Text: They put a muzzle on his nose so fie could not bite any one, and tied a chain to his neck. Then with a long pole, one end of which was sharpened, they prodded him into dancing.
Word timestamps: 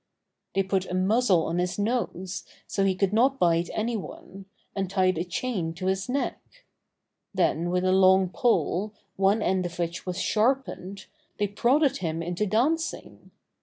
They 0.55 0.63
put 0.63 0.87
a 0.89 0.95
muzzle 0.95 1.45
on 1.45 1.59
his 1.59 1.77
nose 1.77 2.43
so 2.65 2.83
fie 2.83 2.95
could 2.95 3.13
not 3.13 3.37
bite 3.37 3.69
any 3.71 3.95
one, 3.95 4.45
and 4.75 4.89
tied 4.89 5.19
a 5.19 5.23
chain 5.23 5.75
to 5.75 5.85
his 5.85 6.09
neck. 6.09 6.41
Then 7.35 7.69
with 7.69 7.85
a 7.85 7.91
long 7.91 8.27
pole, 8.29 8.95
one 9.15 9.43
end 9.43 9.67
of 9.67 9.77
which 9.77 10.07
was 10.07 10.19
sharpened, 10.19 11.05
they 11.37 11.47
prodded 11.47 11.97
him 11.97 12.23
into 12.23 12.47
dancing. 12.47 13.29